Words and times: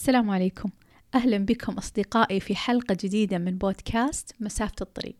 السلام 0.00 0.30
عليكم. 0.30 0.70
أهلا 1.14 1.38
بكم 1.38 1.72
أصدقائي 1.72 2.40
في 2.40 2.56
حلقة 2.56 2.96
جديدة 3.00 3.38
من 3.38 3.58
بودكاست 3.58 4.34
مسافة 4.40 4.74
الطريق. 4.80 5.16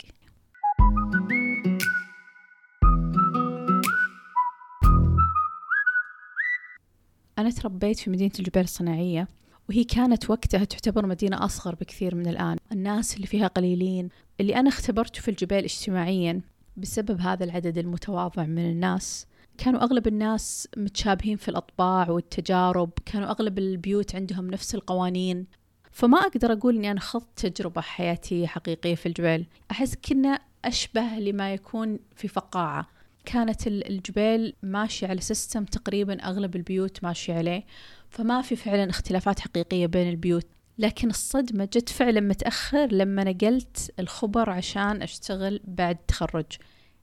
أنا 7.38 7.50
تربيت 7.50 7.98
في 7.98 8.10
مدينة 8.10 8.32
الجبال 8.38 8.62
الصناعية 8.62 9.28
وهي 9.68 9.84
كانت 9.84 10.30
وقتها 10.30 10.64
تعتبر 10.64 11.06
مدينة 11.06 11.44
أصغر 11.44 11.74
بكثير 11.74 12.14
من 12.14 12.26
الآن. 12.26 12.56
الناس 12.72 13.16
اللي 13.16 13.26
فيها 13.26 13.46
قليلين 13.46 14.08
اللي 14.40 14.56
أنا 14.56 14.68
اختبرته 14.68 15.20
في 15.20 15.30
الجبال 15.30 15.64
اجتماعيا 15.64 16.40
بسبب 16.76 17.20
هذا 17.20 17.44
العدد 17.44 17.78
المتواضع 17.78 18.44
من 18.44 18.70
الناس. 18.70 19.26
كانوا 19.60 19.82
أغلب 19.82 20.06
الناس 20.06 20.68
متشابهين 20.76 21.36
في 21.36 21.48
الأطباع 21.48 22.10
والتجارب 22.10 22.90
كانوا 23.06 23.30
أغلب 23.30 23.58
البيوت 23.58 24.14
عندهم 24.14 24.50
نفس 24.50 24.74
القوانين. 24.74 25.46
فما 25.90 26.18
أقدر 26.18 26.52
أقول 26.52 26.76
أني 26.76 26.90
أنا 26.90 27.00
خضت 27.00 27.46
تجربة 27.46 27.80
حياتية 27.80 28.46
حقيقية 28.46 28.94
في 28.94 29.06
الجبيل. 29.06 29.46
أحس 29.70 29.94
كنا 29.94 30.40
أشبه 30.64 31.02
لما 31.02 31.54
يكون 31.54 31.98
في 32.16 32.28
فقاعة. 32.28 32.88
كانت 33.24 33.66
الجبيل 33.66 34.52
ماشية 34.62 35.06
على 35.06 35.20
system 35.20 35.64
تقريبا 35.64 36.14
أغلب 36.14 36.56
البيوت 36.56 37.04
ماشية 37.04 37.34
عليه 37.34 37.64
فما 38.10 38.42
في 38.42 38.56
فعلا 38.56 38.90
اختلافات 38.90 39.40
حقيقية 39.40 39.86
بين 39.86 40.08
البيوت. 40.08 40.46
لكن 40.78 41.10
الصدمة 41.10 41.64
جت 41.64 41.88
فعلا 41.88 42.20
متأخر 42.20 42.86
لما 42.92 43.24
نقلت 43.24 43.92
الخبر 43.98 44.50
عشان 44.50 45.02
أشتغل 45.02 45.60
بعد 45.64 45.96
التخرج 46.00 46.46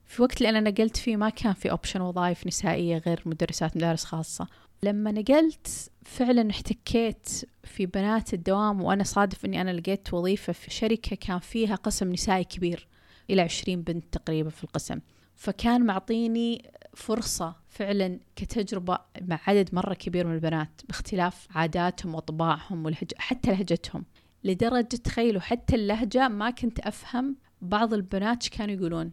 في 0.08 0.22
وقت 0.22 0.36
اللي 0.36 0.48
أنا 0.48 0.70
نقلت 0.70 0.96
فيه 0.96 1.16
ما 1.16 1.28
كان 1.28 1.52
في 1.52 1.70
option 1.70 2.00
وظائف 2.00 2.46
نسائية 2.46 2.98
غير 2.98 3.22
مدرسات 3.26 3.76
مدارس 3.76 4.04
خاصة. 4.04 4.46
لما 4.82 5.12
نقلت 5.12 5.90
فعلا 6.04 6.50
احتكيت 6.50 7.28
في 7.64 7.86
بنات 7.86 8.34
الدوام 8.34 8.82
وأنا 8.82 9.04
صادف 9.04 9.44
أني 9.44 9.60
أنا 9.60 9.70
لقيت 9.70 10.14
وظيفة 10.14 10.52
في 10.52 10.70
شركة 10.70 11.16
كان 11.16 11.38
فيها 11.38 11.74
قسم 11.74 12.12
نسائي 12.12 12.44
كبير 12.44 12.88
إلى 13.30 13.42
عشرين 13.42 13.82
بنت 13.82 14.04
تقريبا 14.12 14.50
في 14.50 14.64
القسم. 14.64 15.00
فكان 15.36 15.86
معطيني 15.86 16.70
فرصة 16.94 17.56
فعلا 17.68 18.20
كتجربة 18.36 18.98
مع 19.22 19.40
عدد 19.46 19.74
مرة 19.74 19.94
كبير 19.94 20.26
من 20.26 20.34
البنات 20.34 20.80
باختلاف 20.88 21.46
عاداتهم 21.50 22.14
وطباعهم 22.14 22.84
والهج... 22.84 23.12
حتى 23.16 23.50
لهجتهم. 23.50 24.04
لدرجة 24.44 24.82
تخيلوا 24.82 25.40
حتى 25.40 25.76
اللهجة 25.76 26.28
ما 26.28 26.50
كنت 26.50 26.80
أفهم 26.80 27.36
بعض 27.62 27.94
البنات 27.94 28.48
كانوا 28.48 28.74
يقولون. 28.74 29.12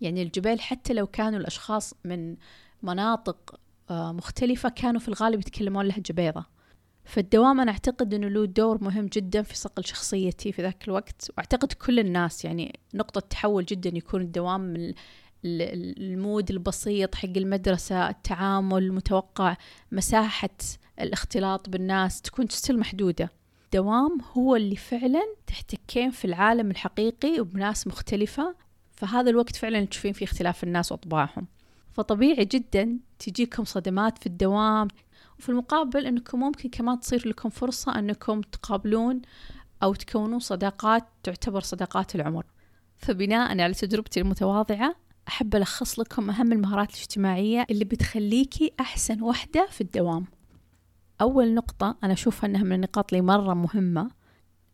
يعني 0.00 0.22
الجبال 0.22 0.60
حتى 0.60 0.92
لو 0.92 1.06
كانوا 1.06 1.38
الأشخاص 1.38 1.94
من 2.04 2.36
مناطق 2.82 3.60
آه، 3.90 4.12
مختلفة 4.12 4.68
كانوا 4.68 5.00
في 5.00 5.08
الغالب 5.08 5.40
يتكلمون 5.40 5.86
لهجة 5.86 6.12
بيضة. 6.12 6.44
فالدوام 7.04 7.60
أنا 7.60 7.72
أعتقد 7.72 8.14
أنه 8.14 8.28
له 8.28 8.44
دور 8.44 8.84
مهم 8.84 9.06
جدا 9.06 9.42
في 9.42 9.56
صقل 9.58 9.84
شخصيتي 9.84 10.52
في 10.52 10.62
ذاك 10.62 10.84
الوقت 10.88 11.30
وأعتقد 11.36 11.72
كل 11.72 11.98
الناس 11.98 12.44
يعني 12.44 12.78
نقطة 12.94 13.20
تحول 13.20 13.64
جدا 13.64 13.96
يكون 13.96 14.20
الدوام 14.20 14.60
من 14.60 14.94
ال 15.44 15.65
mood 15.65 16.50
البسيط 16.50 17.14
حق 17.14 17.28
المدرسة 17.36 18.08
التعامل 18.08 18.82
المتوقع 18.82 19.56
مساحة 19.92 20.56
الاختلاط 21.00 21.68
بالناس 21.68 22.22
تكون 22.22 22.48
still 22.48 22.78
محدودة. 22.78 23.30
دوام 23.72 24.18
هو 24.32 24.56
اللي 24.56 24.76
فعلا 24.76 25.22
تحتكين 25.46 26.10
في 26.10 26.24
العالم 26.24 26.70
الحقيقي 26.70 27.40
وبناس 27.40 27.86
مختلفة 27.86 28.65
فهذا 28.96 29.30
الوقت 29.30 29.56
فعلا 29.56 29.84
تشوفين 29.84 30.12
فيه 30.12 30.26
اختلاف 30.26 30.64
الناس 30.64 30.92
وأطباعهم. 30.92 31.46
فطبيعي 31.92 32.44
جدا 32.44 32.98
تجيكم 33.18 33.64
صدمات 33.64 34.18
في 34.18 34.26
الدوام 34.26 34.88
وفي 35.38 35.48
المقابل 35.48 36.06
أنكم 36.06 36.40
ممكن 36.40 36.68
كمان 36.68 37.00
تصير 37.00 37.28
لكم 37.28 37.48
فرصة 37.48 37.98
أنكم 37.98 38.40
تقابلون 38.40 39.22
أو 39.82 39.94
تكونون 39.94 40.38
صداقات 40.38 41.04
تعتبر 41.22 41.60
صداقات 41.60 42.14
العمر. 42.14 42.44
فبناء 42.96 43.60
على 43.60 43.74
تجربتي 43.74 44.20
المتواضعة 44.20 44.96
أحب 45.28 45.56
ألخص 45.56 45.98
لكم 45.98 46.30
أهم 46.30 46.52
المهارات 46.52 46.94
الاجتماعية 46.94 47.66
اللي 47.70 47.84
بتخليكي 47.84 48.72
أحسن 48.80 49.22
وحدة 49.22 49.68
في 49.70 49.80
الدوام. 49.80 50.26
أول 51.20 51.54
نقطة 51.54 51.96
أنا 52.04 52.12
أشوفها 52.12 52.48
أنها 52.48 52.62
من 52.62 52.72
النقاط 52.72 53.12
اللي 53.12 53.24
مرة 53.24 53.54
مهمة 53.54 54.10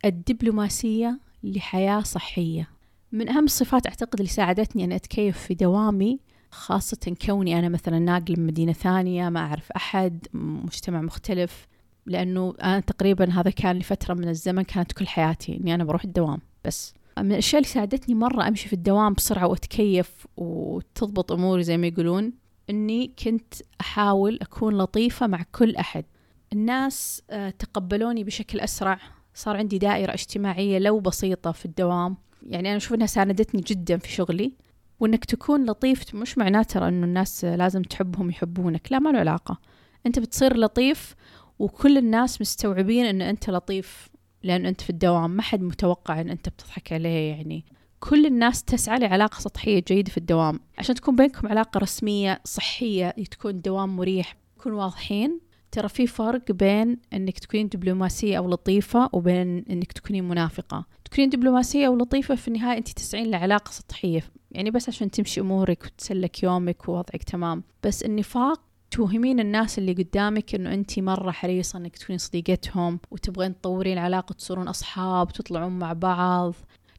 الدبلوماسية 0.04 1.20
لحياة 1.42 2.00
صحية. 2.00 2.68
من 3.12 3.28
أهم 3.28 3.44
الصفات 3.44 3.86
أعتقد 3.86 4.20
اللي 4.20 4.30
ساعدتني 4.30 4.84
أن 4.84 4.92
أتكيف 4.92 5.38
في 5.38 5.54
دوامي 5.54 6.20
خاصة 6.50 7.16
كوني 7.26 7.58
أنا 7.58 7.68
مثلا 7.68 7.98
ناقل 7.98 8.40
من 8.40 8.46
مدينة 8.46 8.72
ثانية 8.72 9.28
ما 9.28 9.40
أعرف 9.40 9.72
أحد 9.72 10.26
مجتمع 10.32 11.00
مختلف 11.00 11.66
لأنه 12.06 12.54
أنا 12.62 12.80
تقريبا 12.80 13.30
هذا 13.30 13.50
كان 13.50 13.78
لفترة 13.78 14.14
من 14.14 14.28
الزمن 14.28 14.62
كانت 14.62 14.92
كل 14.92 15.06
حياتي 15.06 15.56
إني 15.56 15.74
أنا 15.74 15.84
بروح 15.84 16.04
الدوام 16.04 16.38
بس. 16.64 16.94
من 17.18 17.32
الأشياء 17.32 17.62
اللي 17.62 17.72
ساعدتني 17.72 18.14
مرة 18.14 18.48
أمشي 18.48 18.68
في 18.68 18.72
الدوام 18.72 19.12
بسرعة 19.12 19.46
وأتكيف 19.46 20.26
وتضبط 20.36 21.32
أموري 21.32 21.62
زي 21.62 21.76
ما 21.76 21.86
يقولون 21.86 22.32
إني 22.70 23.14
كنت 23.24 23.54
أحاول 23.80 24.38
أكون 24.42 24.78
لطيفة 24.78 25.26
مع 25.26 25.44
كل 25.52 25.76
أحد. 25.76 26.04
الناس 26.52 27.22
آه، 27.30 27.50
تقبلوني 27.50 28.24
بشكل 28.24 28.60
أسرع 28.60 28.98
صار 29.34 29.56
عندي 29.56 29.78
دائرة 29.78 30.12
اجتماعية 30.14 30.78
لو 30.78 31.00
بسيطة 31.00 31.52
في 31.52 31.64
الدوام. 31.64 32.16
يعني 32.46 32.68
أنا 32.68 32.76
أشوف 32.76 32.94
إنها 32.94 33.06
ساندتني 33.06 33.60
جدا 33.60 33.96
في 33.96 34.12
شغلي 34.12 34.52
وإنك 35.00 35.24
تكون 35.24 35.66
لطيف 35.70 36.14
مش 36.14 36.38
معناته 36.38 36.88
إنه 36.88 37.06
الناس 37.06 37.44
لازم 37.44 37.82
تحبهم 37.82 38.30
يحبونك 38.30 38.92
لا 38.92 38.98
ما 38.98 39.10
له 39.10 39.18
علاقة. 39.18 39.58
أنت 40.06 40.18
بتصير 40.18 40.56
لطيف 40.56 41.14
وكل 41.58 41.98
الناس 41.98 42.40
مستوعبين 42.40 43.06
إنه 43.06 43.30
أنت 43.30 43.50
لطيف 43.50 44.08
لأن 44.42 44.66
أنت 44.66 44.80
في 44.80 44.90
الدوام 44.90 45.30
ما 45.30 45.42
حد 45.42 45.62
متوقع 45.62 46.20
أن 46.20 46.30
أنت 46.30 46.48
بتضحك 46.48 46.92
عليه 46.92 47.30
يعني. 47.30 47.64
كل 48.00 48.26
الناس 48.26 48.64
تسعى 48.64 48.98
لعلاقة 48.98 49.38
سطحية 49.38 49.82
جيدة 49.88 50.10
في 50.10 50.18
الدوام. 50.18 50.60
عشان 50.78 50.94
تكون 50.94 51.16
بينكم 51.16 51.48
علاقة 51.48 51.78
رسمية 51.78 52.40
صحية 52.44 53.10
تكون 53.10 53.60
دوام 53.60 53.96
مريح 53.96 54.36
تكون 54.58 54.72
واضحين. 54.72 55.40
ترى 55.72 55.88
في 55.88 56.06
فرق 56.06 56.52
بين 56.52 56.98
إنك 57.12 57.38
تكونين 57.38 57.68
دبلوماسية 57.68 58.38
أو 58.38 58.50
لطيفة 58.50 59.08
وبين 59.12 59.64
إنك 59.70 59.92
تكونين 59.92 60.28
منافقة. 60.28 60.84
تكونين 61.04 61.30
دبلوماسية 61.30 61.86
أو 61.86 61.96
لطيفة 61.96 62.34
في 62.34 62.48
النهاية 62.48 62.78
انت 62.78 62.88
تسعين 62.88 63.30
لعلاقة 63.30 63.70
سطحية. 63.70 64.24
يعني 64.50 64.70
بس 64.70 64.88
عشان 64.88 65.10
تمشي 65.10 65.40
أمورك 65.40 65.84
وتسلك 65.84 66.42
يومك 66.42 66.88
ووضعك 66.88 67.22
تمام. 67.22 67.62
بس 67.84 68.02
النفاق 68.02 68.60
توهمين 68.90 69.40
الناس 69.40 69.78
اللي 69.78 69.92
قدامك 69.92 70.54
إنه 70.54 70.74
انت 70.74 70.98
مرة 70.98 71.30
حريصة 71.30 71.78
إنك 71.78 71.96
تكونين 71.96 72.18
صديقتهم 72.18 73.00
وتبغين 73.10 73.60
تطورين 73.60 73.92
العلاقة 73.92 74.32
تصيرون 74.32 74.68
أصحاب 74.68 75.32
تطلعون 75.32 75.78
مع 75.78 75.92
بعض. 75.92 76.54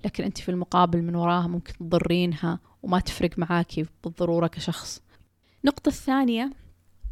لكن 0.05 0.23
انت 0.23 0.37
في 0.37 0.49
المقابل 0.49 1.01
من 1.01 1.15
وراها 1.15 1.47
ممكن 1.47 1.73
تضرينها 1.73 2.59
وما 2.83 2.99
تفرق 2.99 3.39
معاكي 3.39 3.85
بالضرورة 4.03 4.47
كشخص. 4.47 5.01
النقطة 5.63 5.89
الثانية 5.89 6.51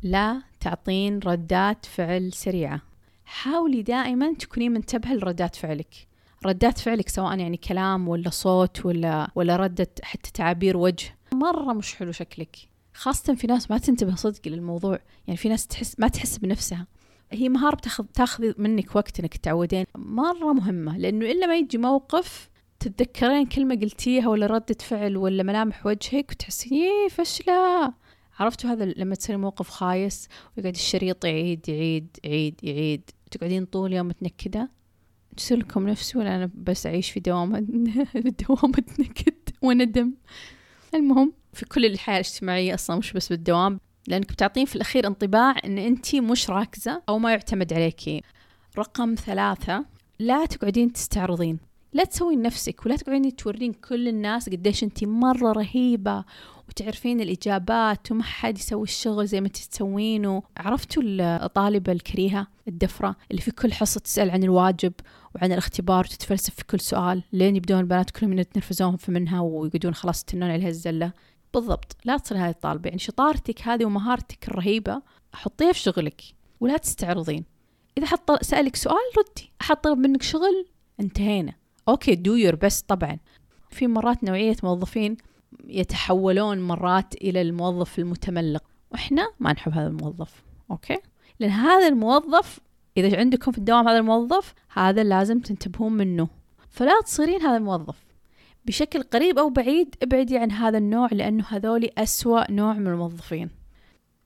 لا 0.04 0.51
تعطين 0.62 1.20
ردات 1.20 1.86
فعل 1.86 2.34
سريعة. 2.34 2.82
حاولي 3.26 3.82
دائما 3.82 4.34
تكونين 4.34 4.72
منتبهة 4.72 5.14
لردات 5.14 5.56
فعلك. 5.56 6.08
ردات 6.46 6.78
فعلك 6.78 7.10
سواء 7.10 7.40
يعني 7.40 7.58
كلام 7.58 8.08
ولا 8.08 8.30
صوت 8.30 8.86
ولا 8.86 9.32
ولا 9.36 9.56
ردة 9.56 9.90
حتى 10.04 10.32
تعابير 10.34 10.78
وجه. 10.78 11.18
مرة 11.34 11.74
مش 11.74 11.96
حلو 11.96 12.12
شكلك. 12.12 12.56
خاصة 12.94 13.36
في 13.36 13.48
ناس 13.48 13.72
ما 13.72 13.78
تنتبه 13.78 14.16
صدق 14.16 14.48
للموضوع. 14.48 15.00
يعني 15.28 15.38
في 15.38 15.50
ناس 15.50 15.68
تحس 15.68 16.00
ما 16.00 16.08
تحس 16.08 16.38
بنفسها. 16.38 16.88
هي 17.32 17.50
مهارة 17.50 17.76
بتاخذ 17.76 18.06
تاخذ 18.06 18.54
منك 18.58 18.96
وقت 18.96 19.20
إنك 19.20 19.38
تعودين. 19.38 19.86
مرة 19.96 20.54
مهمة 20.54 20.98
لأنه 20.98 21.26
إلا 21.26 21.48
ما 21.48 21.58
يجي 21.58 21.78
موقف 21.78 22.50
تتذكرين 22.80 23.46
كلمة 23.46 23.76
قلتيها 23.76 24.28
ولا 24.28 24.46
ردة 24.46 24.78
فعل 24.80 25.18
ولا 25.18 25.44
ملامح 25.44 25.86
وجهك 25.86 26.32
وتحسين 26.32 26.74
إيه 26.74 27.08
فشلة. 27.10 27.94
عرفتوا 28.42 28.70
هذا 28.70 28.86
لما 28.86 29.16
تصير 29.16 29.38
موقف 29.38 29.70
خايس 29.70 30.28
ويقعد 30.58 30.76
الشريط 30.76 31.26
يعيد 31.26 31.70
يعيد 31.70 32.18
يعيد 32.24 32.60
يعيد. 32.64 33.10
تقعدين 33.32 33.66
طول 33.66 33.94
يوم 33.94 34.08
متنكدة؟ 34.08 34.70
تصير 35.38 35.58
لكم 35.58 35.88
نفسي 35.90 36.18
ولا 36.18 36.36
أنا 36.36 36.50
بس 36.56 36.86
أعيش 36.86 37.12
في 37.12 37.20
دوامة؟ 37.20 37.60
دوامة 38.48 38.84
نكد 39.00 39.50
وندم 39.62 40.14
المهم 40.96 41.34
في 41.54 41.66
كل 41.66 41.86
الحياة 41.86 42.16
الاجتماعية 42.16 42.74
أصلا 42.74 42.96
مش 42.96 43.14
بس 43.14 43.30
بالدوام 43.30 43.80
لأنك 44.08 44.32
بتعطين 44.32 44.66
في 44.66 44.76
الأخير 44.76 45.08
انطباع 45.08 45.56
أن 45.66 45.78
أنت 45.78 46.16
مش 46.16 46.50
راكزة 46.50 47.02
أو 47.10 47.20
ما 47.20 47.32
يعتمد 47.32 47.74
عليكي 47.74 48.22
رقم 48.78 49.16
ثلاثة 49.16 49.86
لا 50.20 50.46
تقعدين 50.46 50.94
تستعرضين. 50.94 51.60
لا 51.94 52.04
تسوين 52.04 52.42
نفسك 52.42 52.86
ولا 52.86 52.96
تقعدين 52.96 53.36
تورين 53.36 53.74
كل 53.74 54.08
الناس 54.08 54.50
قديش 54.50 54.84
انت 54.84 55.04
مرة 55.04 55.52
رهيبة 55.52 56.26
وتعرفين 56.72 57.22
الإجابات 57.22 58.12
وما 58.12 58.24
حد 58.24 58.58
يسوي 58.58 58.84
الشغل 58.84 59.28
زي 59.28 59.42
ما 59.42 59.48
تسوينه 59.48 60.44
عرفتوا 60.58 61.04
الطالبة 61.06 61.92
الكريهة 61.92 62.48
الدفرة 62.68 63.16
اللي 63.32 63.42
في 63.42 63.52
كل 63.52 63.74
حصة 63.74 64.00
تسأل 64.00 64.30
عن 64.32 64.44
الواجب 64.44 64.94
وعن 65.36 65.52
الاختبار 65.52 66.06
وتتفلسف 66.06 66.56
في 66.56 66.64
كل 66.64 66.80
سؤال 66.80 67.24
لين 67.34 67.56
يبدون 67.56 67.80
البنات 67.80 68.12
كلهم 68.12 68.40
يتنرفزون 68.40 68.98
منها 69.08 69.42
ويقعدون 69.42 69.94
خلاص 69.94 70.22
يتنون 70.22 70.52
عليها 70.52 70.70
الزلة. 70.70 71.14
بالضبط 71.54 71.98
لا 72.06 72.18
تصير 72.18 72.38
هذه 72.38 72.50
الطالبة. 72.50 72.88
يعني 72.88 73.00
شطارتك 73.00 73.62
هذه 73.62 73.86
ومهارتك 73.86 74.48
الرهيبة 74.48 75.02
حطيها 75.34 75.72
في 75.72 75.80
شغلك 75.80 76.22
ولا 76.60 76.78
تستعرضين. 76.78 77.46
إذا 77.98 78.08
حط 78.08 78.44
سألك 78.44 78.76
سؤال 78.76 78.98
ردي 79.18 79.52
أحد 79.62 79.76
طلب 79.76 79.98
منك 79.98 80.22
شغل 80.22 80.66
انتهينا. 81.00 81.54
okay 81.88 82.16
do 82.16 82.36
your 82.36 82.56
best 82.56 82.82
طبعا. 82.82 83.18
في 83.70 83.88
مرات 83.88 84.24
نوعية 84.24 84.56
موظفين 84.64 85.18
يتحولون 85.68 86.62
مرات 86.62 87.16
إلى 87.16 87.42
الموظف 87.42 88.00
المتملق. 88.00 88.64
وإحنا 88.92 89.32
ما 89.40 89.54
نحب 89.54 89.74
هذا 89.74 89.88
الموظف 89.88 90.44
okay؟ 90.72 90.98
لأن 91.40 91.50
هذا 91.50 91.88
الموظف 91.88 92.60
إذا 92.98 93.18
عندكم 93.18 93.52
في 93.52 93.58
الدوام 93.58 93.88
هذا 93.88 93.98
الموظف 93.98 94.54
هذا 94.74 95.04
لازم 95.04 95.40
تنتبهون 95.40 95.94
منه. 95.94 96.28
فلا 96.70 97.02
تصيرين 97.02 97.42
هذا 97.42 97.58
الموظف. 97.58 98.06
بشكل 98.66 99.04
قريب 99.04 99.40
أو 99.40 99.50
بعيد 99.50 99.96
ابعدي 100.04 100.38
عن 100.38 100.52
هذا 100.52 100.78
النوع 100.78 101.10
لأنه 101.12 101.44
هذولي 101.48 101.92
أسوأ 101.98 102.52
نوع 102.52 102.74
من 102.74 102.88
الموظفين. 102.88 103.50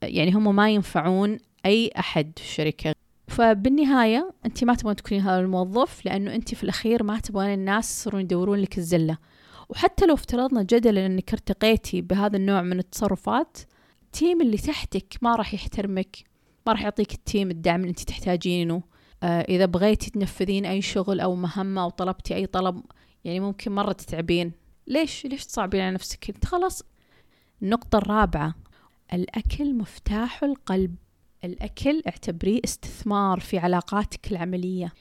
يعني 0.02 0.32
هم 0.32 0.56
ما 0.56 0.70
ينفعون 0.70 1.38
أي 1.66 1.92
أحد 2.00 2.32
في 2.36 2.44
الشركة. 2.44 2.96
فبالنهاية 3.28 4.34
أنت 4.46 4.64
ما 4.64 4.74
تبغون 4.74 4.96
تكونين 4.96 5.24
هذا 5.24 5.40
الموظف 5.40 6.06
لأنه 6.06 6.36
أنت 6.36 6.56
في 6.56 6.64
الأخير 6.64 7.04
ما 7.04 7.20
تبغون 7.20 7.54
الناس 7.54 7.92
يصيرون 7.92 8.22
يدورون 8.22 8.60
لك 8.60 8.78
الزلة. 8.78 9.18
وحتى 9.70 10.06
لو 10.06 10.14
افترضنا 10.14 10.64
جدلا 10.64 11.06
أنك 11.06 11.34
ارتقيتي 11.34 12.02
بهذا 12.02 12.38
النوع 12.38 12.62
من 12.62 12.80
التصرفات 12.80 13.58
ال 14.04 14.12
team 14.12 14.42
اللي 14.42 14.58
تحتك 14.58 15.18
ما 15.22 15.36
راح 15.36 15.54
يحترمك 15.54 16.18
ما 16.68 16.74
راح 16.74 16.82
يعطيك 16.82 17.14
ال 17.14 17.21
team 17.21 17.52
الدعم 17.52 17.80
اللي 17.80 17.90
أنت 17.90 18.00
تحتاجينه. 18.00 18.84
آه 19.24 19.42
إذا 19.42 19.66
بغيتي 19.66 20.10
تنفذين 20.10 20.66
أي 20.66 20.82
شغل 20.82 21.20
أو 21.20 21.36
مهمة 21.36 21.84
أو 21.84 21.90
طلبتي 21.90 22.36
أي 22.36 22.46
طلب 22.46 22.84
يعني 23.24 23.40
ممكن 23.40 23.72
مرة 23.72 23.92
تتعبين. 23.92 24.52
ليش؟ 24.88 25.26
ليش 25.26 25.46
تصعبين 25.46 25.82
على 25.82 25.92
نفسك؟ 25.92 26.30
أنت 26.30 26.46
خلاص. 26.46 26.84
النقطة 27.62 27.98
الرابعة 27.98 28.56
الأكل 29.14 29.74
مفتاح 29.74 30.44
القلب. 30.44 30.96
الأكل 31.44 32.02
اعتبريه 32.08 32.60
استثمار 32.66 33.40
في 33.40 33.58
علاقاتك 33.58 34.32
العملية. 34.32 34.94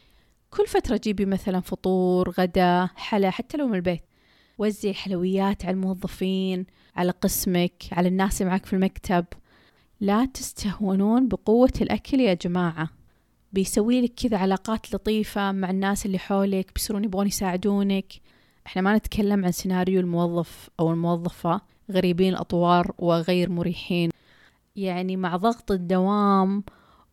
كل 0.51 0.67
فترة 0.67 1.01
جيبي 1.05 1.27
مثلا 1.27 1.61
فطور 1.61 2.31
غدا 2.31 2.89
حلا 2.97 3.31
حتى 3.31 3.57
لو 3.57 3.69
من 3.69 3.75
البيت. 3.75 4.03
وزعي 4.59 4.95
حلويات 4.95 5.65
على 5.65 5.75
الموظفين 5.75 6.67
على 6.97 7.11
قسمك 7.11 7.85
على 7.93 8.09
الناس 8.09 8.43
اللي 8.43 8.51
معك 8.51 8.67
في 8.67 8.73
المكتب. 8.73 9.25
لا 10.01 10.25
تستهونون 10.25 11.29
بقوة 11.29 11.73
الأكل 11.81 12.21
يا 12.21 12.35
جماعة. 12.35 12.91
بيسوي 13.53 14.01
لك 14.01 14.13
كذا 14.15 14.39
علاقات 14.39 14.95
لطيفة 14.95 15.53
مع 15.53 15.71
الناس 15.71 16.07
اللي 16.07 16.19
حولك 16.19 16.71
بيصيرون 16.75 17.05
يبغون 17.05 17.27
يساعدونك. 17.27 18.13
إحنا 18.67 18.83
ما 18.83 18.97
نتكلم 18.97 19.45
عن 19.45 19.53
سيناريو 19.53 20.01
الموظف 20.01 20.71
أو 20.81 20.91
الموظفة 20.91 21.61
غريبين 21.91 22.33
الأطوار 22.33 22.95
وغير 22.99 23.51
مريحين. 23.51 24.11
يعني 24.77 25.17
مع 25.17 25.37
ضغط 25.37 25.73
الدوام 25.73 26.65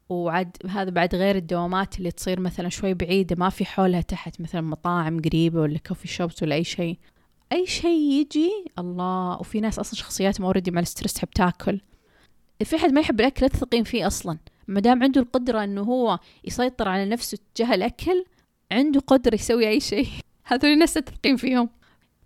وعد 0.10 0.58
هذا 0.70 0.90
بعد 0.90 1.16
غير 1.16 1.36
الدوامات 1.36 1.98
اللي 1.98 2.12
تصير 2.12 2.40
مثلا 2.40 2.70
شوي 2.70 2.94
بعيدة 2.94 3.36
ما 3.40 3.50
في 3.50 3.66
حولها 3.66 4.02
تحت 4.02 4.42
مثلا 4.42 4.62
مطاعم 4.62 5.22
قريبة 5.22 5.62
ولا 5.62 5.78
coffee 5.78 6.08
shops 6.08 6.44
ولا 6.44 6.56
أي 6.56 6.64
شيء. 6.64 6.98
أي 7.52 7.66
شيء 7.68 8.12
يجي 8.12 8.66
الله. 8.80 9.40
وفي 9.40 9.60
ناس 9.60 9.80
أصلا 9.80 9.96
شخصياتهم 9.96 10.46
already 10.46 10.72
مع 10.72 10.82
ال 10.82 10.87
stress 10.87 11.14
تحب 11.14 11.30
تاكل. 11.30 11.82
في 12.64 12.78
حد 12.78 12.92
ما 12.92 13.02
يحب 13.02 13.20
الأكل 13.20 13.42
لا 13.42 13.48
تثقين 13.48 13.84
فيه 13.84 14.08
أصلا. 14.08 14.38
ما 14.68 14.80
دام 14.80 15.04
عنده 15.04 15.22
القدرة 15.22 15.64
إنه 15.64 15.82
هو 15.82 16.20
يسيطر 16.44 16.88
على 16.88 17.06
نفسه 17.06 17.38
تجاه 17.56 17.74
الأكل 17.76 18.26
عنده 18.72 19.00
قدرة 19.00 19.36
يسوي 19.36 19.68
أي 19.68 19.80
شيء. 19.80 20.08
هذول 20.46 20.72
الناس 20.72 20.94
تثقين 20.94 21.36
فيهم. 21.36 21.70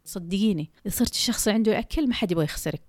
صدقيني 0.05 0.69
إذا 0.85 0.95
صرت 0.95 1.11
الشخص 1.11 1.47
عنده 1.47 1.71
الأكل 1.71 2.07
ما 2.07 2.13
حد 2.13 2.31
يبغى 2.31 2.43
يخسرك. 2.43 2.81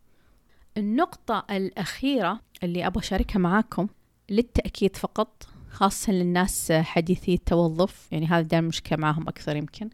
النقطة 0.77 1.47
الأخيرة 1.51 2.41
اللي 2.63 2.87
أبغى 2.87 3.01
أشاركها 3.01 3.39
معاكم 3.39 3.87
للتأكيد 4.31 4.97
فقط 4.97 5.47
خاصة 5.71 6.13
للناس 6.13 6.73
حديثي 6.73 7.35
التوظف. 7.35 8.09
يعني 8.13 8.27
هذا 8.27 8.43
دائما 8.47 8.69
مشكلة 8.69 8.99
معاهم 8.99 9.29
أكثر 9.29 9.57
يمكن. 9.57 9.91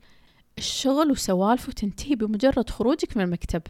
الشغل 0.59 1.11
وسوالفه 1.11 1.73
تنتهي 1.73 2.15
بمجرد 2.15 2.71
خروجك 2.71 3.17
من 3.17 3.25
المكتب. 3.25 3.63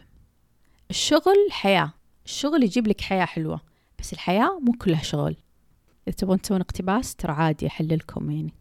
الشغل 0.89 1.47
حياة. 1.51 1.93
الشغل 2.25 2.63
يجيب 2.63 2.87
لك 2.87 3.01
حياة 3.01 3.25
حلوة 3.25 3.61
بس 3.99 4.13
الحياة 4.13 4.59
مو 4.59 4.71
كلها 4.71 5.03
شغل. 5.03 5.35
إذا 6.07 6.15
تبغون 6.15 6.41
تسوون 6.41 6.61
اقتباس 6.61 7.15
ترى 7.15 7.31
عادي 7.33 7.67
أحللكم 7.67 8.31
يعني. 8.31 8.53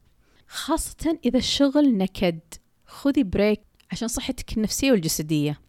خاصة 0.48 1.18
إذا 1.24 1.38
الشغل 1.38 1.98
نكد. 1.98 2.40
خذي 2.86 3.22
بريك 3.22 3.60
عشان 3.92 4.08
صحتك 4.08 4.56
النفسية 4.56 4.92
والجسدية. 4.92 5.60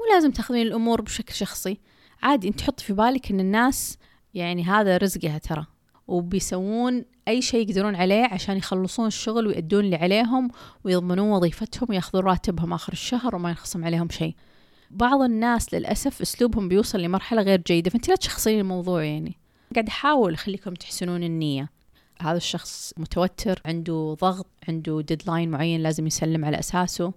مو 0.00 0.14
لازم 0.14 0.30
تاخذين 0.30 0.66
الأمور 0.66 1.00
بشكل 1.00 1.34
شخصي. 1.34 1.80
عادي 2.22 2.48
أنت 2.48 2.60
حطي 2.60 2.84
في 2.84 2.92
بالك 2.92 3.30
أن 3.30 3.40
الناس 3.40 3.98
يعني 4.34 4.64
هذا 4.64 4.96
رزقها 4.96 5.38
ترى. 5.38 5.66
وبيسوون 6.08 7.04
أي 7.28 7.42
شيء 7.42 7.68
يقدرون 7.70 7.96
عليه 7.96 8.24
عشان 8.24 8.56
يخلصون 8.56 9.06
الشغل 9.06 9.46
ويأدون 9.46 9.84
اللي 9.84 9.96
عليهم 9.96 10.50
ويضمنون 10.84 11.30
وظيفتهم 11.30 11.86
ويأخذون 11.90 12.24
راتبهم 12.24 12.72
آخر 12.72 12.92
الشهر 12.92 13.36
وما 13.36 13.48
ينخصم 13.48 13.84
عليهم 13.84 14.08
شيء. 14.10 14.34
بعض 14.90 15.22
الناس 15.22 15.74
للأسف 15.74 16.20
أسلوبهم 16.20 16.68
بيوصل 16.68 17.00
لمرحلة 17.00 17.42
غير 17.42 17.62
جيدة. 17.66 17.90
فأنت 17.90 18.08
لا 18.08 18.14
تشخصين 18.14 18.60
الموضوع 18.60 19.04
يعني. 19.04 19.36
قاعد 19.74 19.88
أحاول 19.88 20.34
أخليكم 20.34 20.74
تحسنون 20.74 21.22
النية. 21.22 21.70
هذا 22.20 22.36
الشخص 22.36 22.92
متوتر 22.96 23.62
عنده 23.64 24.16
ضغط 24.20 24.46
عنده 24.68 25.00
ديدلاين 25.00 25.50
معين 25.50 25.82
لازم 25.82 26.06
يسلم 26.06 26.44
على 26.44 26.58
أساسه. 26.58 27.12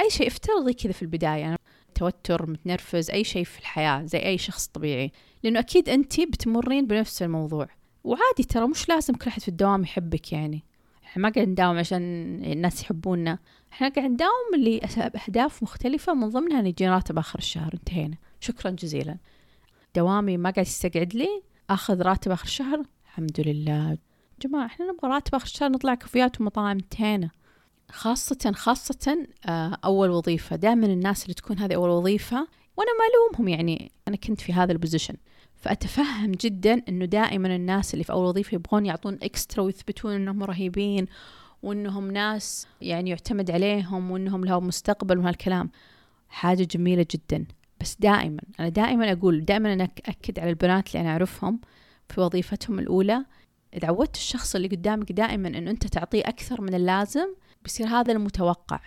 أي 0.00 0.10
شيء 0.10 0.26
افترضي 0.26 0.72
كذا 0.72 0.92
في 0.92 1.02
البداية. 1.02 1.46
أنا 1.48 1.58
توتر 1.94 2.50
متنرفز 2.50 3.10
أي 3.10 3.24
شيء 3.24 3.44
في 3.44 3.58
الحياة 3.58 4.04
زي 4.04 4.18
أي 4.18 4.38
شخص 4.38 4.66
طبيعي. 4.66 5.12
لأنه 5.42 5.58
أكيد 5.60 5.88
أنت 5.88 6.20
بتمرين 6.20 6.86
بنفس 6.86 7.22
الموضوع. 7.22 7.68
وعادي 8.04 8.44
ترى 8.48 8.66
مش 8.66 8.88
لازم 8.88 9.14
كل 9.14 9.30
أحد 9.30 9.40
في 9.40 9.48
الدوام 9.48 9.82
يحبك 9.82 10.32
يعني. 10.32 10.64
إحنا 11.04 11.22
ما 11.22 11.28
قاعد 11.28 11.48
نداوم 11.48 11.78
عشان 11.78 12.02
الناس 12.44 12.82
يحبونا. 12.82 13.38
إحنا 13.72 13.88
قاعد 13.88 14.10
نداوم 14.10 14.54
لأهداف 14.58 15.62
مختلفة 15.62 16.14
من 16.14 16.28
ضمنها 16.28 16.62
نجي 16.62 16.88
راتب 16.88 17.18
آخر 17.18 17.38
الشهر 17.38 17.74
انتهينا. 17.74 18.16
شكرا 18.40 18.70
جزيلا. 18.70 19.16
دوامي 19.96 20.36
ما 20.36 20.50
قاعد 20.50 20.66
يستقعد 20.66 21.14
لي 21.14 21.42
أخذ 21.70 22.02
راتب 22.02 22.30
آخر 22.30 22.44
الشهر. 22.44 22.82
الحمد 23.04 23.40
لله. 23.40 23.98
جماعة 24.42 24.66
إحنا 24.66 24.86
نبغى 24.92 25.10
راتب 25.10 25.34
آخر 25.34 25.44
الشهر 25.46 25.70
نطلع 25.70 25.94
كافيات 25.94 26.40
ومطاعم 26.40 26.76
انتهينا. 26.76 27.30
خاصة 27.90 28.52
خاصة 28.54 29.26
آه، 29.46 29.78
أول 29.84 30.10
وظيفة. 30.10 30.56
دائما 30.56 30.86
الناس 30.86 31.22
اللي 31.22 31.34
تكون 31.34 31.58
هذه 31.58 31.74
أول 31.74 31.90
وظيفة 31.90 32.36
وأنا 32.76 32.90
ما 32.98 33.04
ألومهم 33.10 33.48
يعني. 33.48 33.92
أنا 34.08 34.16
كنت 34.16 34.40
في 34.40 34.52
هذا 34.52 34.72
البوزيشن 34.72 35.14
فأتفهم 35.58 36.32
جدا 36.32 36.82
أنه 36.88 37.04
دائما 37.04 37.56
الناس 37.56 37.94
اللي 37.94 38.04
في 38.04 38.12
أول 38.12 38.26
وظيفة 38.26 38.54
يبغون 38.54 38.86
يعطون 38.86 39.18
إكسترا 39.22 39.62
ويثبتون 39.62 40.12
أنهم 40.12 40.44
رهيبين 40.44 41.06
وأنهم 41.62 42.10
ناس 42.10 42.66
يعني 42.80 43.10
يعتمد 43.10 43.50
عليهم 43.50 44.10
وأنهم 44.10 44.44
لهم 44.44 44.66
مستقبل 44.66 45.18
وهالكلام. 45.18 45.70
حاجة 46.28 46.64
جميلة 46.64 47.06
جدا. 47.10 47.46
بس 47.80 47.96
دائما 48.00 48.40
أنا 48.60 48.68
دائما 48.68 49.12
أقول 49.12 49.44
دائما 49.44 49.72
أنا 49.72 49.84
أكد 49.84 50.38
على 50.38 50.50
البنات 50.50 50.88
اللي 50.88 51.00
أنا 51.00 51.10
أعرفهم 51.10 51.60
في 52.08 52.20
وظيفتهم 52.20 52.78
الأولى 52.78 53.24
إذا 53.74 53.88
عودت 53.88 54.16
الشخص 54.16 54.54
اللي 54.54 54.68
قدامك 54.68 55.12
دائما 55.12 55.48
أنه 55.48 55.70
أنت 55.70 55.86
تعطيه 55.86 56.22
أكثر 56.22 56.60
من 56.60 56.74
اللازم 56.74 57.26
بيصير 57.62 57.86
هذا 57.86 58.12
المتوقع. 58.12 58.80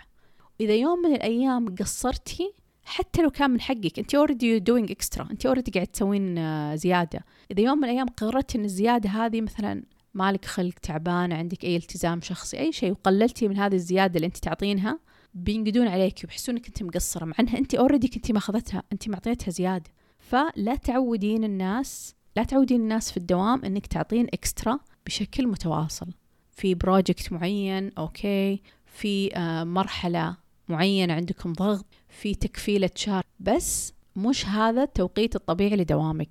وإذا 0.60 0.74
يوم 0.74 0.98
من 0.98 1.14
الأيام 1.14 1.74
قصرتي 1.74 2.52
حتى 2.84 3.22
لو 3.22 3.30
كان 3.30 3.50
من 3.50 3.60
حقك 3.60 3.98
انت 3.98 4.14
already 4.14 4.58
doing 4.58 4.90
extra 4.90 5.28
انت 5.30 5.46
already 5.46 5.70
قاعد 5.70 5.86
تسوين 5.86 6.38
آه، 6.38 6.74
زيادة. 6.74 7.20
إذا 7.50 7.60
يوم 7.60 7.78
من 7.78 7.84
الأيام 7.84 8.06
قررتي 8.08 8.58
إن 8.58 8.64
الزيادة 8.64 9.10
هذه 9.10 9.40
مثلا 9.40 9.82
مالك 10.14 10.44
خلق 10.44 10.74
تعبان 10.74 11.32
عندك 11.32 11.64
أي 11.64 11.76
التزام 11.76 12.20
شخصي 12.20 12.58
أي 12.58 12.72
شيء 12.72 12.90
وقللتي 12.90 13.48
من 13.48 13.56
هذه 13.56 13.74
الزيادة 13.74 14.16
اللي 14.16 14.26
انت 14.26 14.36
تعطينها 14.36 14.98
بينقدون 15.34 15.88
عليك 15.88 16.20
وبيحسون 16.24 16.54
انك 16.54 16.66
أنت 16.66 16.82
مقصرة 16.82 17.24
مع 17.24 17.34
إنها 17.40 17.58
انت 17.58 17.74
already 17.74 18.08
كنتي 18.08 18.32
ماخذتها 18.32 18.82
انت 18.92 19.08
معطيتها 19.08 19.50
زيادة. 19.50 19.90
فلا 20.18 20.74
تعودين 20.74 21.44
الناس 21.44 22.14
لا 22.36 22.42
تعودين 22.44 22.80
الناس 22.80 23.10
في 23.10 23.16
الدوام 23.16 23.64
إنك 23.64 23.86
تعطين 23.86 24.26
extra 24.34 24.78
بشكل 25.06 25.46
متواصل. 25.46 26.06
في 26.50 26.74
project 26.74 27.32
معين 27.32 27.90
okay. 27.98 28.62
في 28.86 29.36
آه، 29.36 29.64
مرحلة 29.64 30.36
معينة 30.68 31.14
عندكم 31.14 31.52
ضغط. 31.52 31.86
في 32.12 32.34
تكفيله 32.34 32.90
شهر 32.94 33.24
بس 33.40 33.92
مش 34.16 34.46
هذا 34.46 34.82
التوقيت 34.82 35.36
الطبيعي 35.36 35.76
لدوامك. 35.76 36.28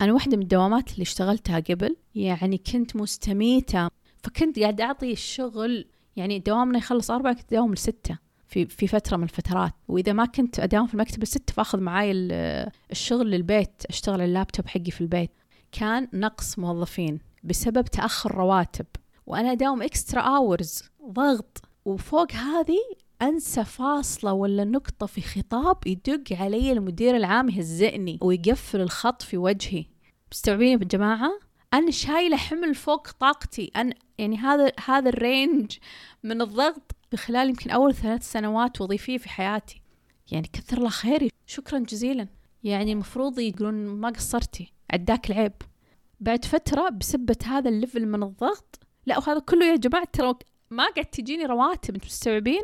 أنا 0.00 0.12
واحدة 0.12 0.36
من 0.36 0.42
الدوامات 0.42 0.92
اللي 0.92 1.02
اشتغلتها 1.02 1.60
قبل 1.60 1.96
يعني 2.14 2.58
كنت 2.58 2.96
مستميتة 2.96 3.88
فكنت 4.22 4.58
قاعدة 4.58 4.84
أعطي 4.84 5.12
الشغل 5.12 5.86
يعني 6.16 6.38
دوامنا 6.38 6.78
يخلص 6.78 7.10
أربعة 7.10 7.34
كنت 7.34 7.52
أداوم 7.52 7.74
لستة 7.74 8.18
في 8.46 8.66
في 8.66 8.86
فترة 8.86 9.16
من 9.16 9.22
الفترات. 9.22 9.72
وإذا 9.88 10.12
ما 10.12 10.24
كنت 10.26 10.60
أداوم 10.60 10.86
في 10.86 10.94
المكتب 10.94 11.22
الست 11.22 11.50
فأخذ 11.50 11.80
معاي 11.80 12.12
الشغل 12.90 13.30
للبيت 13.30 13.82
أشتغل 13.88 14.20
اللابتوب 14.20 14.66
حقي 14.66 14.90
في 14.90 15.00
البيت. 15.00 15.30
كان 15.72 16.08
نقص 16.12 16.58
موظفين 16.58 17.18
بسبب 17.44 17.84
تأخر 17.84 18.34
رواتب. 18.34 18.86
وأنا 19.26 19.52
أداوم 19.52 19.82
إكسترا 19.82 20.20
أورز 20.20 20.82
ضغط. 21.10 21.62
وفوق 21.84 22.32
هذه 22.32 22.78
أنسى 23.22 23.64
فاصلة 23.64 24.32
ولا 24.32 24.64
نقطة 24.64 25.06
في 25.06 25.20
خطاب 25.20 25.86
يدق 25.86 26.32
علي 26.32 26.72
المدير 26.72 27.16
العام 27.16 27.48
يهزئني 27.48 28.18
ويقفل 28.22 28.80
الخط 28.80 29.22
في 29.22 29.36
وجهي. 29.36 29.84
مستوعبين 30.32 30.78
يا 30.78 30.84
جماعة؟ 30.84 31.30
أنا 31.74 31.90
شايلة 31.90 32.36
حمل 32.36 32.74
فوق 32.74 33.10
طاقتي. 33.10 33.70
أنا 33.76 33.94
يعني 34.18 34.36
هذا 34.36 34.72
هذا 34.84 35.08
ال 35.08 35.19
range 35.19 35.72
من 36.22 36.42
الضغط 36.42 36.92
بخلال 37.12 37.48
يمكن 37.48 37.70
أول 37.70 37.94
ثلاث 37.94 38.32
سنوات 38.32 38.80
وظيفية 38.80 39.18
في 39.18 39.28
حياتي. 39.28 39.82
يعني 40.30 40.50
كثر 40.52 40.78
الله 40.78 40.90
خيري. 40.90 41.30
شكرا 41.46 41.78
جزيلا. 41.78 42.28
يعني 42.64 42.92
المفروض 42.92 43.38
يقولون 43.38 43.74
ما 43.74 44.08
قصرتي. 44.08 44.72
عداك 44.92 45.30
العيب. 45.30 45.52
بعد 46.20 46.44
فترة 46.44 46.88
بسبة 46.88 47.36
هذا 47.44 47.68
ال 47.68 47.74
level 47.74 48.06
من 48.06 48.22
الضغط 48.22 48.80
لا 49.06 49.18
وهذا 49.18 49.38
كله 49.38 49.66
يا 49.66 49.76
جماعة 49.76 50.08
ترى 50.12 50.34
ما 50.70 50.84
قاعد 50.84 51.06
تجيني 51.06 51.46
رواتب 51.46 51.94
أنتم 51.94 52.06
مستوعبين؟ 52.06 52.62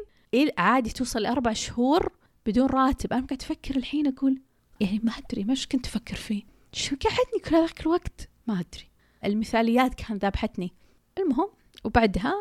عادي 0.58 0.90
توصل 0.90 1.22
لأربع 1.22 1.52
شهور 1.52 2.12
بدون 2.46 2.66
راتب. 2.66 3.12
أنا 3.12 3.26
قاعد 3.26 3.42
أفكر 3.42 3.76
الحين 3.76 4.06
أقول 4.06 4.40
يعني 4.80 5.00
ما 5.02 5.12
أدري 5.12 5.44
ما 5.44 5.54
كنت 5.72 5.86
أفكر 5.86 6.14
فيه؟ 6.14 6.42
شو 6.72 6.96
قعدني 6.96 7.42
كل 7.44 7.56
هذاك 7.56 7.80
الوقت؟ 7.80 8.28
ما 8.46 8.54
أدري. 8.54 8.88
المثاليات 9.24 9.94
كانت 9.94 10.22
ذابحتني. 10.22 10.72
المهم 11.18 11.50
وبعدها 11.84 12.34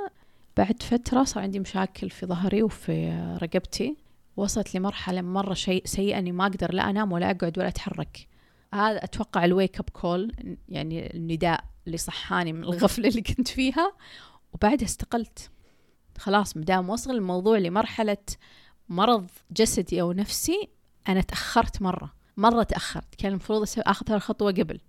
بعد 0.58 0.84
فترة 0.84 1.24
صار 1.24 1.44
عندي 1.44 1.60
مشاكل 1.60 2.10
في 2.10 2.26
ظهري 2.26 2.64
وفي 2.64 3.10
رقبتي. 3.42 3.98
وصلت 4.38 4.76
لمرحلة 4.76 5.22
مرة 5.22 5.54
شيء 5.54 5.86
سيئة 5.86 6.20
أني 6.20 6.32
ما 6.32 6.44
أقدر 6.44 6.74
لا 6.74 6.90
أنام 6.90 7.12
ولا 7.12 7.32
أقعد 7.32 7.60
ولا 7.60 7.68
أتحرك. 7.68 8.28
هذا 8.74 9.04
أتوقع 9.04 9.46
ال 9.46 9.53
wake 9.53 9.80
up 9.80 9.90
call 9.90 10.32
يعني 10.70 11.16
النداء 11.16 11.64
اللي 11.88 11.98
صحاني 11.98 12.54
من 12.54 12.64
الغفلة 12.64 13.08
اللي 13.08 13.22
كنت 13.22 13.48
فيها. 13.48 13.94
وبعدها 14.54 14.86
استقلت. 14.86 15.50
خلاص 16.18 16.58
مدام 16.58 16.90
وصل 16.90 17.12
الموضوع 17.12 17.58
لمرحلة 17.58 18.18
مرض 18.90 19.30
جسدي 19.52 20.02
أو 20.02 20.12
نفسي 20.12 20.70
أنا 21.08 21.22
تأخرت 21.22 21.82
مرة 21.82 22.14
مرة 22.38 22.64
تأخرت. 22.64 23.16
كان 23.16 23.32
المفروض 23.32 23.68
أخذ 23.78 24.12
الخطوة 24.12 24.52
قبل. 24.52 24.80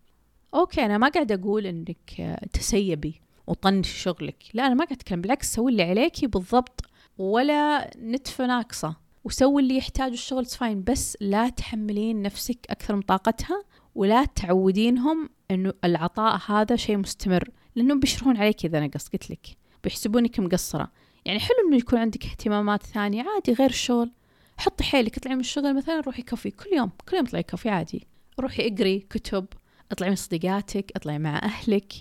okay 0.54 0.84
أنا 0.84 0.98
ما 0.98 1.08
قاعد 1.08 1.32
أقول 1.32 1.66
إنك 1.66 2.38
تسيبي 2.52 3.20
وطنشي 3.46 3.98
شغلك. 3.98 4.44
لا 4.54 4.66
أنا 4.66 4.74
ما 4.74 4.84
قاعد 4.84 4.92
أتكلم 4.96 5.20
بالعكس 5.20 5.54
سوي 5.54 5.72
اللي 5.72 5.82
عليكي 5.82 6.26
بالضبط 6.26 6.80
ولا 7.18 7.90
نتفة 7.98 8.46
ناقصة. 8.46 8.96
وسوي 9.24 9.62
اللي 9.62 9.76
يحتاجه 9.76 10.12
الشغل 10.12 10.44
fine 10.44 10.84
بس 10.84 11.16
لا 11.20 11.48
تحملين 11.48 12.22
نفسك 12.22 12.58
أكثر 12.70 12.96
من 12.96 13.02
طاقتها 13.02 13.64
ولا 13.94 14.24
تعودينهم 14.24 15.30
إنه 15.50 15.72
العطاء 15.84 16.40
هذا 16.46 16.76
شيء 16.76 16.96
مستمر. 16.96 17.50
لأنهم 17.74 18.00
بيشرون 18.00 18.36
عليك 18.36 18.64
إذا 18.64 18.80
نقص 18.80 19.08
قلت 19.08 19.30
لك. 19.30 19.46
بيحسبونك 19.84 20.40
مقصرة. 20.40 20.90
يعني 21.24 21.40
حلو 21.40 21.56
إنه 21.68 21.76
يكون 21.76 21.98
عندك 21.98 22.24
اهتمامات 22.24 22.82
ثانية 22.82 23.24
عادي 23.34 23.52
غير 23.52 23.70
الشغل. 23.70 24.12
حطي 24.56 24.84
حيلك 24.84 25.16
اطلعي 25.16 25.34
من 25.34 25.40
الشغل 25.40 25.76
مثلا 25.76 26.00
روحي 26.00 26.22
كافي 26.22 26.50
كل 26.50 26.70
يوم 26.76 26.90
كل 27.08 27.16
يوم 27.16 27.26
اطلعي 27.26 27.42
كافي 27.42 27.68
عادي. 27.68 28.06
روحي 28.40 28.68
اقري 28.68 28.98
كتب 28.98 29.46
اطلعي 29.92 30.10
من 30.10 30.16
صديقاتك 30.16 30.92
اطلعي 30.96 31.18
مع 31.18 31.38
أهلك. 31.42 31.92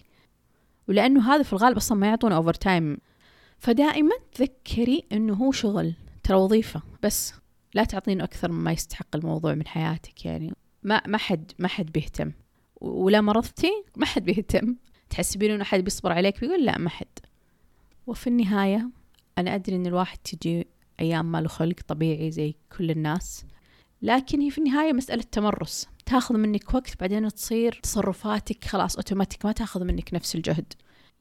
ولأنه 0.88 1.34
هذا 1.34 1.44
في 1.44 1.54
الغالب 1.54 1.78
أصلا 1.78 1.98
ما 1.98 2.08
يعطون 2.08 2.32
overtime 2.32 2.98
فدائما 3.60 4.16
تذكري 4.32 5.04
إنه 5.12 5.34
هو 5.34 5.52
شغل 5.52 5.94
ترى 6.24 6.38
وظيفة 6.38 6.82
بس 7.04 7.34
لا 7.74 7.84
تعطينه 7.84 8.24
أكثر 8.24 8.52
مما 8.52 8.72
يستحق 8.72 9.16
الموضوع 9.16 9.54
من 9.54 9.68
حياتك 9.68 10.26
يعني. 10.26 10.54
ما 10.84 11.02
ما 11.08 11.18
حد 11.18 11.52
ما 11.60 11.68
حد 11.68 11.92
بيهتم. 11.92 12.32
ولا 12.82 13.22
مرضتي؟ 13.22 13.84
ما 13.96 14.06
حد 14.06 14.24
بيهتم. 14.24 14.76
تحسبين 15.10 15.52
إنه 15.52 15.64
حد 15.64 15.80
بيصبر 15.80 16.12
عليك؟ 16.12 16.40
بيقول 16.42 16.66
لا 16.66 16.78
ما 16.78 16.90
حد. 16.90 17.20
وفي 18.08 18.28
النهاية 18.28 18.90
أنا 19.38 19.56
أدري 19.56 19.76
إن 19.76 19.86
الواحد 19.86 20.18
تجي 20.18 20.68
أيام 21.00 21.32
ما 21.32 21.42
له 21.42 21.48
خلق 21.48 21.76
طبيعي 21.88 22.32
زي 22.32 22.56
كل 22.78 22.92
الناس 22.92 23.46
لكن 24.04 24.42
هي 24.42 24.50
في 24.50 24.58
النهاية 24.58 24.94
مسألة 24.94 25.24
تمرس. 25.32 25.88
تاخذ 26.06 26.38
منك 26.38 26.74
وقت 26.74 27.00
بعدين 27.00 27.28
تصير 27.28 27.80
تصرفاتك 27.84 28.66
خلاص 28.66 28.96
أوتوماتيك 28.96 29.46
ما 29.46 29.52
تاخذ 29.52 29.84
منك 29.84 30.14
نفس 30.14 30.36
الجهد. 30.36 30.74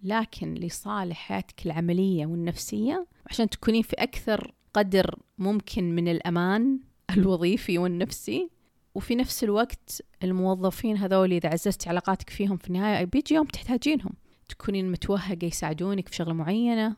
لكن 0.03 0.55
لصالح 0.55 1.17
حياتك 1.17 1.67
العملية 1.67 2.27
والنفسية 2.27 3.07
عشان 3.31 3.51
تكونين 3.51 3.83
في 3.83 3.95
أكثر 3.99 4.55
قدر 4.75 5.19
ممكن 5.39 5.95
من 5.95 6.09
الأمان 6.09 6.81
الوظيفي 7.17 7.79
والنفسي 7.79 8.51
وفي 8.95 9.15
نفس 9.15 9.45
الوقت 9.45 10.03
الموظفين 10.23 10.97
هذول 10.97 11.33
إذا 11.33 11.49
عززتي 11.49 11.89
علاقاتك 11.89 12.31
فيهم 12.31 12.57
في 12.57 12.69
النهاية 12.69 13.05
بيجي 13.05 13.35
يوم 13.35 13.47
تحتاجينهم. 13.47 14.13
تكونين 14.49 14.93
متوهقة 14.93 15.47
يساعدونك 15.47 16.09
في 16.09 16.17
شغلة 16.17 16.35
معينة 16.35 16.97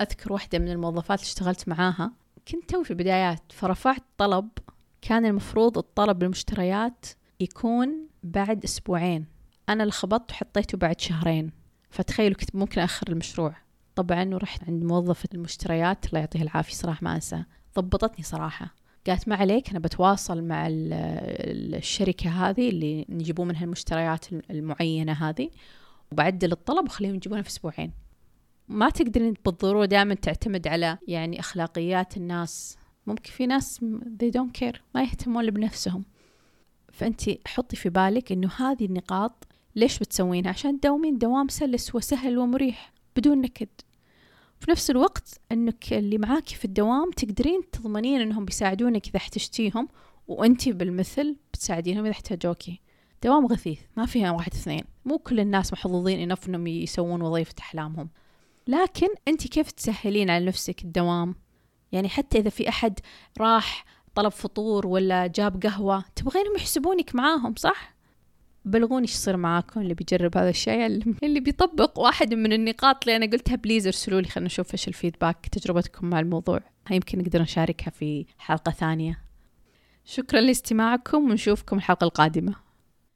أذكر 0.00 0.32
واحدة 0.32 0.58
من 0.58 0.68
الموظفات 0.68 1.18
اللي 1.18 1.28
اشتغلت 1.28 1.68
معاها. 1.68 2.12
كنت 2.48 2.70
توي 2.70 2.84
في 2.84 2.90
البدايات 2.90 3.42
فرفعت 3.52 4.02
طلب. 4.18 4.48
كان 5.02 5.26
المفروض 5.26 5.78
الطلب 5.78 6.22
المشتريات 6.22 7.06
يكون 7.40 8.08
بعد 8.22 8.64
أسبوعين. 8.64 9.26
أنا 9.68 9.82
اللي 9.82 9.92
خبطت 9.92 10.30
وحطيته 10.30 10.78
بعد 10.78 11.00
شهرين. 11.00 11.52
فتخيلوا 11.90 12.36
كنت 12.36 12.56
ممكن 12.56 12.80
أخر 12.80 13.08
المشروع. 13.08 13.56
طبعا 13.96 14.34
ورحت 14.34 14.64
عند 14.68 14.84
موظفة 14.84 15.28
المشتريات 15.34 16.06
الله 16.06 16.20
يعطيها 16.20 16.42
العافية 16.42 16.74
صراحة 16.74 16.98
ما 17.02 17.14
أنسى 17.14 17.44
ضبطتني 17.76 18.24
صراحة. 18.24 18.74
قالت 19.06 19.28
ما 19.28 19.36
عليك 19.36 19.70
أنا 19.70 19.78
بتواصل 19.78 20.42
مع 20.42 20.66
الشركة 20.70 22.30
هذه 22.30 22.68
اللي 22.68 23.06
نجيبوا 23.08 23.44
منها 23.44 23.64
المشتريات 23.64 24.26
المعينة 24.50 25.12
هذه. 25.12 25.50
وبعدل 26.12 26.52
الطلب 26.52 26.86
وخليهم 26.86 27.14
يجيبونها 27.14 27.42
في 27.42 27.48
أسبوعين. 27.48 27.92
ما 28.68 28.90
تقدرين 28.90 29.34
بالضرورة 29.44 29.84
دائما 29.84 30.14
تعتمد 30.14 30.68
على 30.68 30.98
يعني 31.08 31.40
أخلاقيات 31.40 32.16
الناس. 32.16 32.78
ممكن 33.06 33.30
في 33.30 33.46
ناس 33.46 33.80
they 34.22 34.30
don't 34.38 34.60
care 34.60 34.78
ما 34.94 35.02
يهتمون 35.02 35.50
بنفسهم. 35.50 36.04
فأنت 36.92 37.22
حطي 37.48 37.76
في 37.76 37.88
بالك 37.88 38.32
إنه 38.32 38.50
هذه 38.56 38.84
النقاط 38.84 39.46
ليش 39.76 39.98
بتسوينها؟ 39.98 40.50
عشان 40.50 40.80
تداومين 40.80 41.18
دوام 41.18 41.48
سلس 41.48 41.94
وسهل 41.94 42.38
ومريح 42.38 42.92
بدون 43.16 43.40
نكد. 43.40 43.68
في 44.60 44.70
نفس 44.70 44.90
الوقت 44.90 45.40
إنك 45.52 45.92
اللي 45.92 46.18
معاكي 46.18 46.54
في 46.54 46.64
الدوام 46.64 47.10
تقدرين 47.10 47.60
تضمنين 47.72 48.20
إنهم 48.20 48.44
بيساعدونك 48.44 49.08
إذا 49.08 49.16
احتجتيهم 49.16 49.88
وانتي 50.28 50.72
بالمثل 50.72 51.36
بتساعدينهم 51.52 52.04
إذا 52.04 52.12
احتاجوكي. 52.12 52.80
دوام 53.24 53.46
غثيث 53.46 53.80
ما 53.96 54.06
فيها 54.06 54.30
واحد 54.30 54.54
اثنين. 54.54 54.84
مو 55.04 55.18
كل 55.18 55.40
الناس 55.40 55.72
محظوظين 55.72 56.18
انف 56.20 56.48
إنهم 56.48 56.66
يسوون 56.66 57.22
وظيفة 57.22 57.54
أحلامهم. 57.60 58.08
لكن 58.66 59.08
انت 59.28 59.46
كيف 59.46 59.70
تسهلين 59.70 60.30
على 60.30 60.44
نفسك 60.44 60.84
الدوام؟ 60.84 61.34
يعني 61.92 62.08
حتى 62.08 62.38
إذا 62.38 62.50
في 62.50 62.68
أحد 62.68 63.00
راح 63.40 63.84
طلب 64.14 64.32
فطور 64.32 64.86
ولا 64.86 65.26
جاب 65.26 65.62
قهوة 65.62 66.04
تبغينهم 66.16 66.56
يحسبونك 66.56 67.14
معاهم 67.14 67.54
صح؟ 67.56 67.94
بلغوني 68.64 69.02
إيش 69.02 69.12
يصير 69.14 69.36
معاكم 69.36 69.80
اللي 69.80 69.94
بيجرب 69.94 70.38
هذا 70.38 70.50
الشيء 70.50 70.86
اللي 71.22 71.40
بيطبق 71.40 71.98
واحد 71.98 72.34
من 72.34 72.52
النقاط 72.52 73.04
اللي 73.04 73.16
أنا 73.16 73.26
قلتها 73.26 73.56
بليز 73.56 73.86
ارسلوا 73.86 74.20
لي 74.20 74.28
خلينا 74.28 74.46
نشوف 74.46 74.72
إيش 74.72 74.88
الفيدباك 74.88 75.46
تجربتكم 75.52 76.06
مع 76.10 76.20
الموضوع. 76.20 76.60
يمكن 76.90 77.18
نقدر 77.18 77.42
نشاركها 77.42 77.90
في 77.90 78.26
حلقة 78.38 78.72
ثانية. 78.72 79.18
شكرا 80.04 80.40
لاستماعكم 80.40 81.30
ونشوفكم 81.30 81.76
الحلقة 81.76 82.04
القادمة. 82.04 82.63